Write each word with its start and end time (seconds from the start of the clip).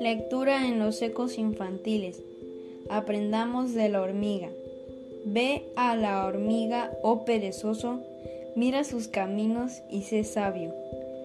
Lectura 0.00 0.68
en 0.68 0.78
los 0.78 1.00
ecos 1.02 1.38
infantiles. 1.38 2.22
Aprendamos 2.88 3.74
de 3.74 3.88
la 3.88 4.02
hormiga. 4.02 4.50
Ve 5.24 5.64
a 5.76 5.96
la 5.96 6.26
hormiga, 6.26 6.92
oh 7.02 7.24
perezoso, 7.24 8.00
mira 8.56 8.84
sus 8.84 9.08
caminos 9.08 9.82
y 9.90 10.02
sé 10.02 10.24
sabio. 10.24 10.74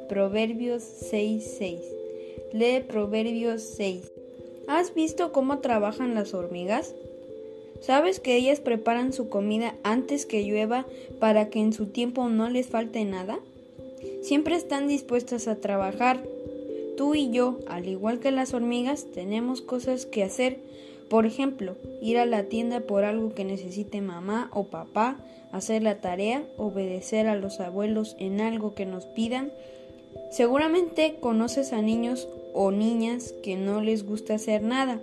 Proverbios 0.10 0.84
6:6. 0.84 1.80
Lee 2.54 2.82
Proverbios 2.88 3.62
6. 3.62 4.12
¿Has 4.68 4.94
visto 4.94 5.32
cómo 5.32 5.60
trabajan 5.60 6.16
las 6.16 6.34
hormigas? 6.34 6.96
¿Sabes 7.82 8.20
que 8.20 8.36
ellas 8.36 8.60
preparan 8.60 9.14
su 9.14 9.30
comida 9.30 9.76
antes 9.84 10.26
que 10.26 10.44
llueva 10.44 10.86
para 11.20 11.50
que 11.50 11.60
en 11.60 11.74
su 11.74 11.88
tiempo 11.88 12.30
no 12.30 12.50
les 12.50 12.68
falte 12.68 13.06
nada? 13.06 13.40
Siempre 14.28 14.56
están 14.56 14.88
dispuestas 14.88 15.48
a 15.48 15.56
trabajar 15.56 16.22
Tú 16.98 17.14
y 17.14 17.30
yo, 17.30 17.60
al 17.68 17.88
igual 17.88 18.20
que 18.20 18.32
las 18.32 18.56
hormigas, 18.56 19.06
tenemos 19.14 19.62
cosas 19.62 20.08
que 20.08 20.24
hacer. 20.24 20.58
Por 21.12 21.28
ejemplo, 21.28 21.76
ir 22.02 22.18
a 22.18 22.26
la 22.26 22.46
tienda 22.46 22.80
por 22.80 23.04
algo 23.04 23.36
que 23.36 23.46
necesite 23.46 24.02
mamá 24.02 24.50
o 24.52 24.64
papá, 24.64 25.18
hacer 25.52 25.84
la 25.84 26.02
tarea, 26.02 26.44
obedecer 26.58 27.28
a 27.28 27.36
los 27.36 27.60
abuelos 27.60 28.16
en 28.20 28.42
algo 28.42 28.74
que 28.74 28.88
nos 28.88 29.06
pidan. 29.06 29.52
Seguramente 30.32 31.18
conoces 31.20 31.72
a 31.72 31.84
niños 31.84 32.28
o 32.56 32.72
niñas 32.72 33.36
que 33.44 33.56
no 33.58 33.80
les 33.84 34.04
gusta 34.04 34.34
hacer 34.34 34.64
nada. 34.64 35.00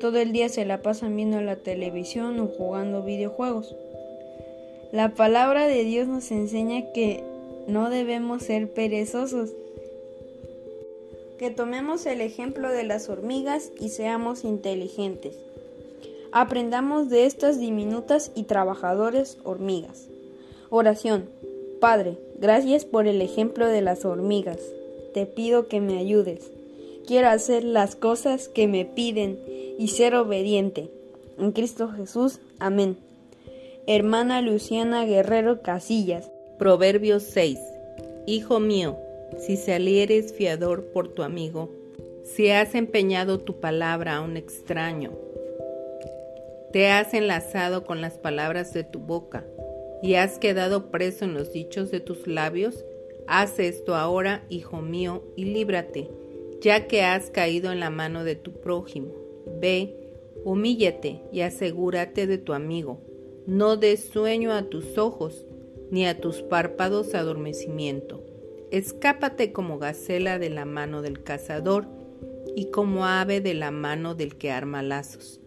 Todo 0.00 0.18
el 0.18 0.32
día 0.32 0.48
se 0.48 0.64
la 0.64 0.82
pasan 0.82 1.14
viendo 1.14 1.40
la 1.40 1.54
televisión 1.54 2.40
o 2.40 2.48
jugando 2.48 3.04
videojuegos. 3.04 3.76
La 4.90 5.14
palabra 5.14 5.68
de 5.68 5.84
Dios 5.84 6.08
nos 6.08 6.32
enseña 6.32 6.90
que 6.92 7.22
no 7.68 7.90
debemos 7.90 8.42
ser 8.42 8.72
perezosos 8.72 9.50
que 11.38 11.50
tomemos 11.50 12.06
el 12.06 12.22
ejemplo 12.22 12.70
de 12.70 12.82
las 12.82 13.08
hormigas 13.08 13.70
y 13.78 13.90
seamos 13.90 14.42
inteligentes. 14.42 15.36
Aprendamos 16.32 17.10
de 17.10 17.26
estas 17.26 17.60
diminutas 17.60 18.32
y 18.34 18.44
trabajadoras 18.44 19.38
hormigas. 19.44 20.08
Oración. 20.70 21.28
Padre, 21.80 22.18
gracias 22.38 22.84
por 22.84 23.06
el 23.06 23.22
ejemplo 23.22 23.66
de 23.66 23.82
las 23.82 24.04
hormigas. 24.04 24.58
Te 25.14 25.26
pido 25.26 25.68
que 25.68 25.80
me 25.80 25.98
ayudes. 25.98 26.50
Quiero 27.06 27.28
hacer 27.28 27.64
las 27.64 27.96
cosas 27.96 28.48
que 28.48 28.66
me 28.66 28.84
piden 28.84 29.38
y 29.78 29.88
ser 29.88 30.14
obediente. 30.16 30.90
En 31.38 31.52
Cristo 31.52 31.88
Jesús. 31.88 32.40
Amén. 32.58 32.96
Hermana 33.86 34.42
Luciana 34.42 35.04
Guerrero 35.04 35.62
Casillas. 35.62 36.30
Proverbios 36.58 37.22
6. 37.22 37.56
Hijo 38.26 38.58
mío, 38.58 38.98
si 39.38 39.56
salieres 39.56 40.34
fiador 40.34 40.86
por 40.86 41.06
tu 41.06 41.22
amigo, 41.22 41.70
si 42.24 42.50
has 42.50 42.74
empeñado 42.74 43.38
tu 43.38 43.60
palabra 43.60 44.16
a 44.16 44.22
un 44.22 44.36
extraño, 44.36 45.12
te 46.72 46.88
has 46.88 47.14
enlazado 47.14 47.84
con 47.84 48.00
las 48.00 48.14
palabras 48.14 48.74
de 48.74 48.82
tu 48.82 48.98
boca 48.98 49.46
y 50.02 50.14
has 50.14 50.40
quedado 50.40 50.90
preso 50.90 51.24
en 51.24 51.34
los 51.34 51.52
dichos 51.52 51.92
de 51.92 52.00
tus 52.00 52.26
labios, 52.26 52.84
haz 53.28 53.60
esto 53.60 53.94
ahora, 53.94 54.44
hijo 54.48 54.82
mío, 54.82 55.22
y 55.36 55.44
líbrate, 55.44 56.10
ya 56.60 56.88
que 56.88 57.02
has 57.02 57.30
caído 57.30 57.70
en 57.70 57.78
la 57.78 57.90
mano 57.90 58.24
de 58.24 58.34
tu 58.34 58.50
prójimo. 58.50 59.14
Ve, 59.60 59.94
humíllate 60.44 61.22
y 61.30 61.42
asegúrate 61.42 62.26
de 62.26 62.38
tu 62.38 62.52
amigo. 62.52 62.98
No 63.46 63.76
des 63.76 64.08
sueño 64.08 64.52
a 64.52 64.64
tus 64.64 64.98
ojos, 64.98 65.44
ni 65.90 66.06
a 66.06 66.20
tus 66.20 66.42
párpados 66.42 67.14
adormecimiento. 67.14 68.24
Escápate 68.70 69.52
como 69.52 69.78
gacela 69.78 70.38
de 70.38 70.50
la 70.50 70.64
mano 70.64 71.02
del 71.02 71.22
cazador 71.22 71.86
y 72.54 72.70
como 72.70 73.06
ave 73.06 73.40
de 73.40 73.54
la 73.54 73.70
mano 73.70 74.14
del 74.14 74.36
que 74.36 74.50
arma 74.50 74.82
lazos. 74.82 75.40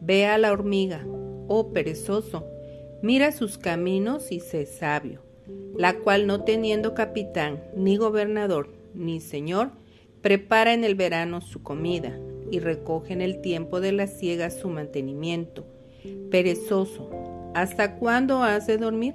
Ve 0.00 0.26
a 0.26 0.36
la 0.36 0.52
hormiga, 0.52 1.06
oh 1.48 1.72
perezoso, 1.72 2.46
mira 3.02 3.32
sus 3.32 3.56
caminos 3.56 4.30
y 4.30 4.40
sé 4.40 4.66
sabio, 4.66 5.22
la 5.76 5.98
cual 5.98 6.26
no 6.26 6.44
teniendo 6.44 6.94
capitán, 6.94 7.62
ni 7.74 7.96
gobernador, 7.96 8.68
ni 8.94 9.20
señor, 9.20 9.70
prepara 10.20 10.74
en 10.74 10.84
el 10.84 10.96
verano 10.96 11.40
su 11.40 11.62
comida 11.62 12.18
y 12.50 12.58
recoge 12.58 13.12
en 13.12 13.20
el 13.20 13.40
tiempo 13.40 13.80
de 13.80 13.92
la 13.92 14.06
siega 14.06 14.50
su 14.50 14.68
mantenimiento. 14.68 15.66
Perezoso, 16.30 17.10
¿hasta 17.54 17.96
cuándo 17.96 18.42
has 18.42 18.66
de 18.66 18.76
dormir? 18.76 19.14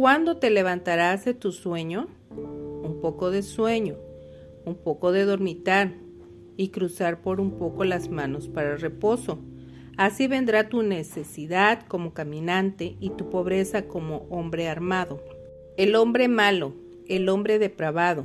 ¿Cuándo 0.00 0.38
te 0.38 0.48
levantarás 0.48 1.26
de 1.26 1.34
tu 1.34 1.52
sueño? 1.52 2.08
un 2.30 3.00
poco 3.02 3.30
de 3.30 3.42
sueño, 3.42 3.96
un 4.64 4.74
poco 4.74 5.12
de 5.12 5.26
dormitar 5.26 5.92
y 6.56 6.68
cruzar 6.68 7.20
por 7.20 7.38
un 7.38 7.58
poco 7.58 7.84
las 7.84 8.08
manos 8.08 8.48
para 8.48 8.78
reposo. 8.78 9.40
Así 9.98 10.26
vendrá 10.26 10.70
tu 10.70 10.82
necesidad 10.82 11.82
como 11.86 12.14
caminante 12.14 12.96
y 12.98 13.10
tu 13.10 13.28
pobreza 13.28 13.88
como 13.88 14.26
hombre 14.30 14.68
armado. 14.68 15.22
El 15.76 15.94
hombre 15.94 16.28
malo, 16.28 16.72
el 17.06 17.28
hombre 17.28 17.58
depravado, 17.58 18.24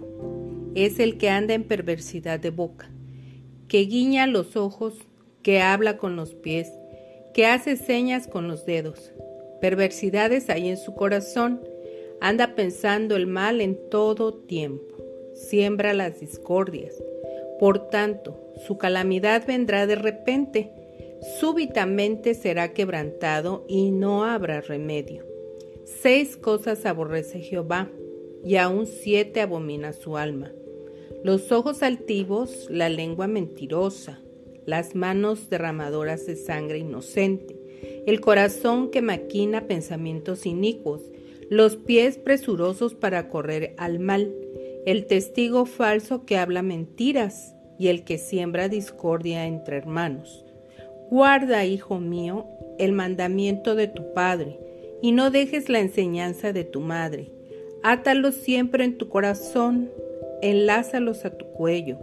es 0.75 0.99
el 0.99 1.17
que 1.17 1.29
anda 1.29 1.55
en 1.55 1.65
perversidad 1.65 2.39
de 2.39 2.51
boca, 2.51 2.89
que 3.67 3.79
guiña 3.79 4.27
los 4.27 4.55
ojos, 4.55 4.93
que 5.43 5.61
habla 5.61 5.97
con 5.97 6.15
los 6.15 6.35
pies, 6.35 6.71
que 7.33 7.45
hace 7.45 7.75
señas 7.75 8.27
con 8.27 8.47
los 8.47 8.65
dedos. 8.65 9.11
Perversidades 9.61 10.49
hay 10.49 10.69
en 10.69 10.77
su 10.77 10.93
corazón, 10.93 11.61
Anda 12.21 12.55
pensando 12.55 13.15
el 13.15 13.27
mal 13.27 13.61
en 13.61 13.89
todo 13.89 14.33
tiempo, 14.33 14.95
siembra 15.33 15.93
las 15.93 16.21
discordias. 16.21 16.95
Por 17.59 17.89
tanto, 17.89 18.53
su 18.65 18.77
calamidad 18.77 19.45
vendrá 19.45 19.85
de 19.85 19.95
repente, 19.95 20.71
súbitamente 21.39 22.33
será 22.33 22.73
quebrantado 22.73 23.65
y 23.67 23.91
no 23.91 24.23
habrá 24.23 24.61
remedio. 24.61 25.25
Seis 25.83 26.37
cosas 26.37 26.85
aborrece 26.85 27.41
Jehová, 27.41 27.91
y 28.43 28.57
aún 28.57 28.85
siete 28.85 29.41
abomina 29.41 29.91
su 29.91 30.17
alma. 30.17 30.51
Los 31.23 31.51
ojos 31.51 31.81
altivos, 31.81 32.67
la 32.69 32.89
lengua 32.89 33.27
mentirosa, 33.27 34.21
las 34.65 34.95
manos 34.95 35.49
derramadoras 35.49 36.27
de 36.27 36.35
sangre 36.35 36.77
inocente, 36.77 37.54
el 38.05 38.21
corazón 38.21 38.91
que 38.91 39.01
maquina 39.01 39.67
pensamientos 39.67 40.45
inicuos, 40.45 41.01
los 41.49 41.75
pies 41.75 42.17
presurosos 42.17 42.95
para 42.95 43.29
correr 43.29 43.75
al 43.77 43.99
mal, 43.99 44.33
el 44.85 45.07
testigo 45.07 45.65
falso 45.65 46.25
que 46.25 46.37
habla 46.37 46.61
mentiras 46.61 47.55
y 47.77 47.87
el 47.87 48.03
que 48.03 48.17
siembra 48.17 48.69
discordia 48.69 49.45
entre 49.45 49.77
hermanos. 49.77 50.45
Guarda, 51.09 51.65
hijo 51.65 51.99
mío, 51.99 52.47
el 52.79 52.91
mandamiento 52.91 53.75
de 53.75 53.87
tu 53.87 54.13
padre, 54.13 54.59
y 55.01 55.11
no 55.11 55.29
dejes 55.29 55.69
la 55.69 55.79
enseñanza 55.79 56.53
de 56.53 56.63
tu 56.63 56.81
madre. 56.81 57.31
Átalos 57.83 58.35
siempre 58.35 58.83
en 58.83 58.97
tu 58.97 59.09
corazón, 59.09 59.91
enlázalos 60.41 61.25
a 61.25 61.31
tu 61.37 61.45
cuello. 61.47 61.99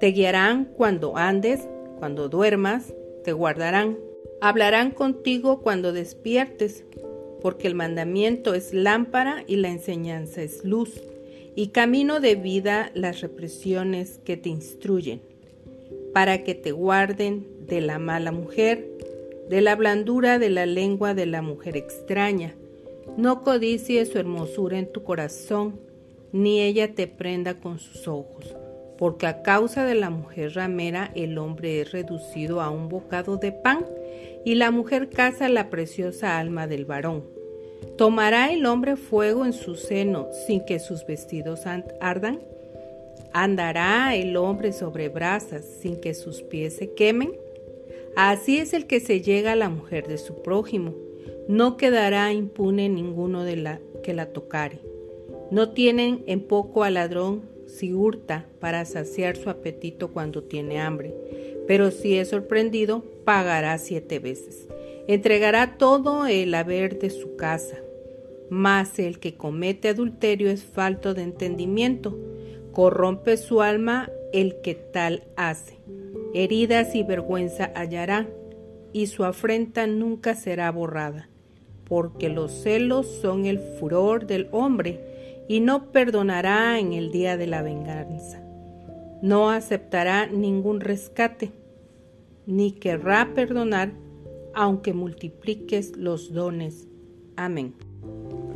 Te 0.00 0.08
guiarán 0.08 0.64
cuando 0.64 1.16
andes, 1.16 1.68
cuando 1.98 2.28
duermas, 2.28 2.94
te 3.24 3.32
guardarán. 3.32 3.98
Hablarán 4.44 4.90
contigo 4.90 5.60
cuando 5.60 5.92
despiertes 5.92 6.84
porque 7.40 7.68
el 7.68 7.76
mandamiento 7.76 8.54
es 8.54 8.74
lámpara 8.74 9.44
y 9.46 9.54
la 9.54 9.68
enseñanza 9.68 10.42
es 10.42 10.64
luz, 10.64 11.00
y 11.54 11.68
camino 11.68 12.18
de 12.18 12.34
vida 12.34 12.90
las 12.94 13.20
represiones 13.20 14.18
que 14.24 14.36
te 14.36 14.48
instruyen, 14.48 15.22
para 16.12 16.42
que 16.42 16.56
te 16.56 16.72
guarden 16.72 17.46
de 17.68 17.82
la 17.82 18.00
mala 18.00 18.32
mujer, 18.32 18.88
de 19.48 19.60
la 19.60 19.76
blandura 19.76 20.40
de 20.40 20.50
la 20.50 20.66
lengua 20.66 21.14
de 21.14 21.26
la 21.26 21.40
mujer 21.40 21.76
extraña. 21.76 22.56
No 23.16 23.44
codicies 23.44 24.08
su 24.08 24.18
hermosura 24.18 24.76
en 24.76 24.90
tu 24.90 25.04
corazón, 25.04 25.78
ni 26.32 26.60
ella 26.62 26.96
te 26.96 27.06
prenda 27.06 27.60
con 27.60 27.78
sus 27.78 28.08
ojos, 28.08 28.56
porque 29.02 29.26
a 29.26 29.42
causa 29.42 29.84
de 29.84 29.96
la 29.96 30.10
mujer 30.10 30.54
ramera 30.54 31.10
el 31.16 31.36
hombre 31.36 31.80
es 31.80 31.90
reducido 31.90 32.60
a 32.60 32.70
un 32.70 32.88
bocado 32.88 33.36
de 33.36 33.50
pan, 33.50 33.84
y 34.44 34.54
la 34.54 34.70
mujer 34.70 35.08
caza 35.08 35.48
la 35.48 35.70
preciosa 35.70 36.38
alma 36.38 36.68
del 36.68 36.84
varón. 36.84 37.24
¿Tomará 37.98 38.52
el 38.52 38.64
hombre 38.64 38.94
fuego 38.94 39.44
en 39.44 39.54
su 39.54 39.74
seno 39.74 40.28
sin 40.46 40.64
que 40.64 40.78
sus 40.78 41.04
vestidos 41.04 41.62
ardan? 42.00 42.42
¿Andará 43.32 44.14
el 44.14 44.36
hombre 44.36 44.72
sobre 44.72 45.08
brasas 45.08 45.64
sin 45.64 46.00
que 46.00 46.14
sus 46.14 46.42
pies 46.42 46.76
se 46.76 46.92
quemen? 46.92 47.32
Así 48.14 48.58
es 48.58 48.72
el 48.72 48.86
que 48.86 49.00
se 49.00 49.20
llega 49.20 49.50
a 49.50 49.56
la 49.56 49.68
mujer 49.68 50.06
de 50.06 50.16
su 50.16 50.42
prójimo. 50.42 50.94
No 51.48 51.76
quedará 51.76 52.32
impune 52.32 52.88
ninguno 52.88 53.42
de 53.42 53.56
la 53.56 53.80
que 54.04 54.14
la 54.14 54.26
tocare. 54.26 54.78
No 55.50 55.70
tienen 55.70 56.22
en 56.28 56.40
poco 56.40 56.84
al 56.84 56.94
ladrón 56.94 57.50
si 57.66 57.92
hurta 57.92 58.46
para 58.60 58.84
saciar 58.84 59.36
su 59.36 59.50
apetito 59.50 60.12
cuando 60.12 60.42
tiene 60.42 60.80
hambre, 60.80 61.14
pero 61.66 61.90
si 61.90 62.18
es 62.18 62.28
sorprendido, 62.28 63.04
pagará 63.24 63.78
siete 63.78 64.18
veces. 64.18 64.68
Entregará 65.08 65.78
todo 65.78 66.26
el 66.26 66.54
haber 66.54 66.98
de 66.98 67.10
su 67.10 67.36
casa, 67.36 67.78
mas 68.50 68.98
el 68.98 69.18
que 69.18 69.34
comete 69.34 69.88
adulterio 69.88 70.50
es 70.50 70.64
falto 70.64 71.14
de 71.14 71.22
entendimiento, 71.22 72.18
corrompe 72.72 73.36
su 73.36 73.62
alma 73.62 74.10
el 74.32 74.60
que 74.62 74.74
tal 74.74 75.24
hace. 75.36 75.78
Heridas 76.34 76.94
y 76.94 77.02
vergüenza 77.02 77.72
hallará, 77.74 78.28
y 78.92 79.06
su 79.06 79.24
afrenta 79.24 79.86
nunca 79.86 80.34
será 80.34 80.70
borrada, 80.70 81.28
porque 81.84 82.28
los 82.28 82.52
celos 82.52 83.06
son 83.06 83.46
el 83.46 83.58
furor 83.58 84.26
del 84.26 84.48
hombre, 84.52 85.00
y 85.48 85.60
no 85.60 85.92
perdonará 85.92 86.78
en 86.78 86.92
el 86.92 87.10
día 87.10 87.36
de 87.36 87.46
la 87.46 87.62
venganza. 87.62 88.42
No 89.22 89.50
aceptará 89.50 90.26
ningún 90.26 90.80
rescate, 90.80 91.52
ni 92.46 92.72
querrá 92.72 93.32
perdonar, 93.34 93.92
aunque 94.54 94.92
multipliques 94.92 95.96
los 95.96 96.32
dones. 96.32 96.88
Amén. 97.36 97.74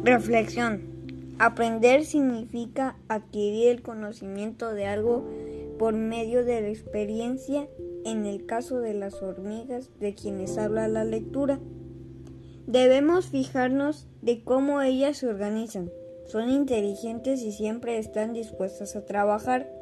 Reflexión. 0.02 0.96
Aprender 1.38 2.04
significa 2.04 2.96
adquirir 3.08 3.68
el 3.68 3.82
conocimiento 3.82 4.72
de 4.72 4.86
algo 4.86 5.24
por 5.78 5.94
medio 5.94 6.44
de 6.44 6.62
la 6.62 6.68
experiencia, 6.68 7.68
en 8.04 8.24
el 8.24 8.46
caso 8.46 8.80
de 8.80 8.94
las 8.94 9.22
hormigas 9.22 9.90
de 10.00 10.14
quienes 10.14 10.56
habla 10.56 10.88
la 10.88 11.04
lectura. 11.04 11.58
Debemos 12.66 13.26
fijarnos 13.26 14.06
de 14.22 14.42
cómo 14.42 14.80
ellas 14.80 15.18
se 15.18 15.28
organizan. 15.28 15.90
Son 16.26 16.50
inteligentes 16.50 17.42
y 17.42 17.52
siempre 17.52 17.98
están 17.98 18.32
dispuestas 18.32 18.96
a 18.96 19.04
trabajar. 19.04 19.72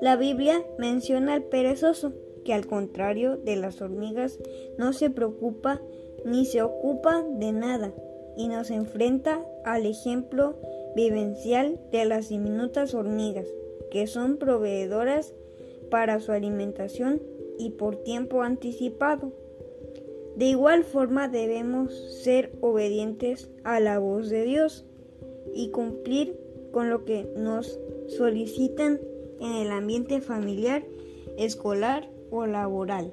La 0.00 0.16
Biblia 0.16 0.64
menciona 0.78 1.34
al 1.34 1.44
perezoso, 1.44 2.12
que 2.44 2.54
al 2.54 2.66
contrario 2.66 3.36
de 3.36 3.56
las 3.56 3.80
hormigas 3.80 4.38
no 4.78 4.92
se 4.92 5.10
preocupa 5.10 5.80
ni 6.24 6.44
se 6.44 6.62
ocupa 6.62 7.22
de 7.22 7.52
nada 7.52 7.92
y 8.36 8.48
nos 8.48 8.70
enfrenta 8.70 9.44
al 9.64 9.86
ejemplo 9.86 10.56
vivencial 10.94 11.80
de 11.90 12.04
las 12.04 12.28
diminutas 12.28 12.94
hormigas, 12.94 13.46
que 13.90 14.06
son 14.06 14.38
proveedoras 14.38 15.34
para 15.90 16.20
su 16.20 16.32
alimentación 16.32 17.22
y 17.58 17.70
por 17.70 17.96
tiempo 17.96 18.42
anticipado. 18.42 19.32
De 20.36 20.46
igual 20.46 20.84
forma 20.84 21.28
debemos 21.28 21.92
ser 22.22 22.52
obedientes 22.60 23.50
a 23.64 23.80
la 23.80 23.98
voz 23.98 24.30
de 24.30 24.44
Dios 24.44 24.86
y 25.54 25.70
cumplir 25.70 26.38
con 26.72 26.90
lo 26.90 27.04
que 27.04 27.28
nos 27.36 27.78
solicitan 28.08 29.00
en 29.40 29.52
el 29.52 29.70
ambiente 29.70 30.20
familiar, 30.20 30.84
escolar 31.36 32.08
o 32.30 32.46
laboral. 32.46 33.12